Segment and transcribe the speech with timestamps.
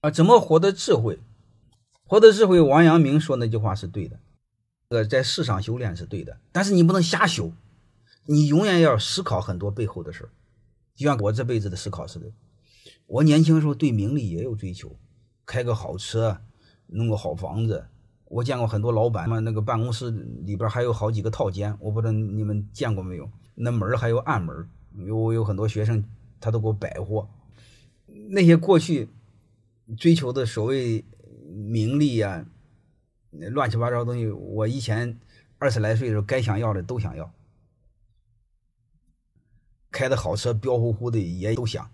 [0.00, 1.18] 啊，怎么活得智慧？
[2.06, 4.18] 活得智慧，王阳明说那句话是对的，
[4.88, 7.52] 呃，在世上修炼是对的，但是你不能瞎修，
[8.26, 10.30] 你永远要思考很多背后的事儿，
[10.94, 12.26] 就像我这辈子的思考似的。
[13.06, 14.96] 我年轻时候对名利也有追求，
[15.44, 16.40] 开个好车，
[16.86, 17.86] 弄个好房子。
[18.26, 23.30] 我见过很多老板嘛，那个办公室里边还有好几个套间，我不知道你们见过没有？
[23.54, 24.68] 那门还有暗门，
[25.06, 26.04] 有有很多学生
[26.38, 27.28] 他都给我摆货。
[28.30, 29.08] 那些过去
[29.96, 31.04] 追求的所谓
[31.48, 32.44] 名利呀，
[33.30, 35.18] 乱七八糟的东西，我以前
[35.58, 37.32] 二十来岁的时候该想要的都想要，
[39.90, 41.90] 开的好车彪呼呼的也都想。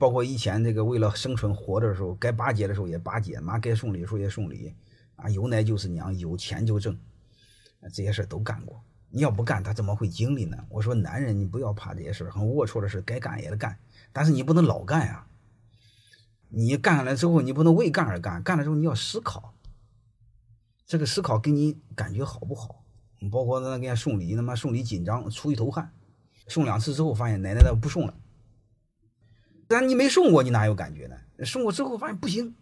[0.00, 4.74] 包括以前这个为了生存活着的时候，该巴结的时候也巴结，妈该送礼的时候也送礼，
[5.14, 6.98] 啊，有奶就是娘，有钱就挣，
[7.92, 8.82] 这些事都干过。
[9.10, 10.56] 你要不干，他怎么会经历呢？
[10.68, 13.78] 我说男人，你不要怕这些事很龌龊的事该干也得干，
[14.12, 15.24] 但是你不能老干呀。
[16.48, 19.54] 你干了之后，你不能为干而干，干了之后你要思考，
[20.86, 22.84] 这个思考给你感觉好不好？
[23.30, 25.92] 包括那给人送礼，他妈送礼紧张，出一头汗，
[26.46, 28.14] 送两次之后发现奶奶的不送了。
[29.66, 31.16] 但你没送过，你哪有感觉呢？
[31.44, 32.54] 送过之后发现不行，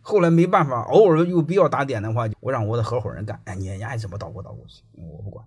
[0.00, 3.40] 后来没办法，偶尔有必要打点的话，我让我的合伙人干。
[3.46, 5.44] 哎，你爱怎么捣鼓捣鼓去，我不管。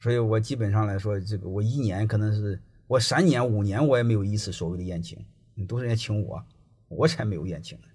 [0.00, 5.22] 所以我基本上来说，这个我一年可能是我三年五年我也没有一次所谓的宴请，
[5.68, 6.42] 都是人家请我，
[6.90, 7.86] 我才没有宴请呢。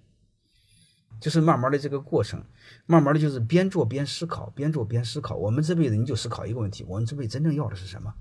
[1.21, 2.43] 就是慢慢的这个过程，
[2.85, 5.35] 慢慢的就是边做边思考，边做边思考。
[5.35, 8.15] 我们这辈子你就思考一个问题：我们这辈子真正要的是什么？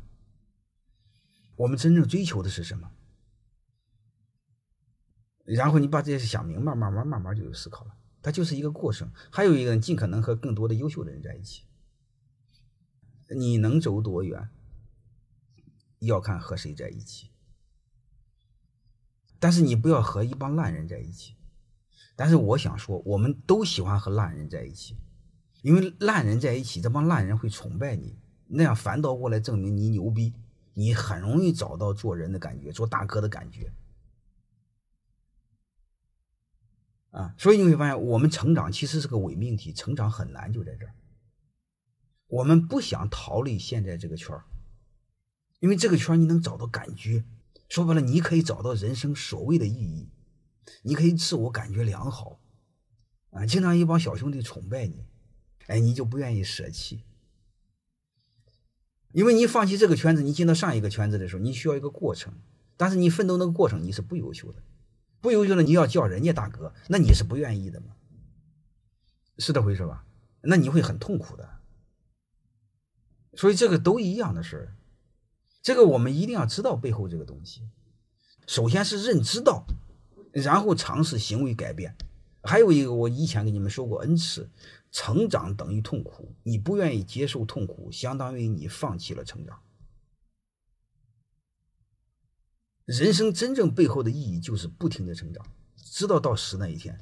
[1.56, 2.90] 我们真正追求的是什么？
[5.44, 7.96] 然后你把这些想明白，慢慢慢慢就有思考了。
[8.22, 9.10] 它就是一个过程。
[9.30, 11.64] 还有一个，尽可能和更多的优秀的人在一起。
[13.36, 14.48] 你能走多远，
[15.98, 17.33] 要看和谁在一起。
[19.44, 21.36] 但是你不要和一帮烂人在一起。
[22.16, 24.96] 但是我想说，我们都喜欢和烂人在一起，
[25.60, 28.16] 因为烂人在一起，这帮烂人会崇拜你，
[28.46, 30.32] 那样反倒过来证明你牛逼，
[30.72, 33.70] 你很容易找到做人的感觉，做大哥的感觉。
[37.10, 40.94] 啊，所以你会发现，我们成长其实是个伪命题，成长很难，就在这儿。
[42.28, 44.42] 我们不想逃离现在这个圈儿，
[45.60, 47.22] 因为这个圈儿你能找到感觉。
[47.68, 50.08] 说白了，你可以找到人生所谓的意义，
[50.82, 52.40] 你可以自我感觉良好，
[53.30, 55.04] 啊，经常一帮小兄弟崇拜你，
[55.66, 57.02] 哎，你就不愿意舍弃，
[59.12, 62.34] 因为你放弃这个圈子，你进到上一个圈子的时候，你需要一个过程，
[62.76, 64.62] 但是你奋斗那个过程你是不优秀的。
[65.20, 67.96] 不优秀的你要叫人家大哥，那你是不愿意的嘛？
[69.38, 70.04] 是这回事吧？
[70.42, 71.48] 那你会很痛苦的。
[73.32, 74.76] 所以这个都一样的事儿，
[75.64, 77.62] 这个我们一定要知道背后这个东西。
[78.46, 79.64] 首先是认知到，
[80.30, 81.96] 然后尝试行为改变。
[82.42, 84.50] 还有一个，我以前给你们说过 n 次，
[84.92, 89.58] 成长等于痛苦，你不愿意接受痛苦，相当于你放弃了成长。
[92.84, 95.46] 人生真正背后的意义就是不停的成长，
[95.76, 96.94] 直到到死那一天，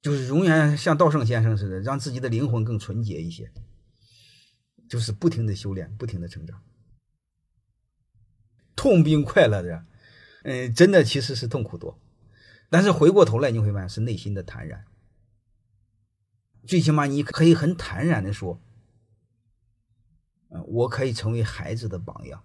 [0.00, 3.50] 就是永远像稻盛先生似的，让自己的灵魂更纯洁一些，
[4.88, 6.62] 就是不停的修炼，不停的成长。
[8.84, 9.82] 痛并快乐着，
[10.42, 11.98] 嗯，真的其实是痛苦多，
[12.68, 14.84] 但是回过头来你会发现是内心的坦然，
[16.66, 18.60] 最起码你可以很坦然的说，
[20.50, 22.44] 嗯，我可以成为孩子的榜样。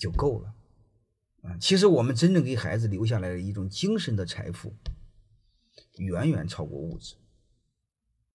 [0.00, 0.54] 就够了，
[1.42, 1.56] 啊！
[1.60, 4.74] 其实我们真正给孩子留下来的一种精神的财富，
[5.98, 7.14] 远远超过物质。